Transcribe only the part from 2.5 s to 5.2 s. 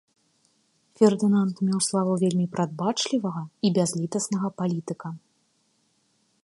прадбачлівага і бязлітаснага палітыка.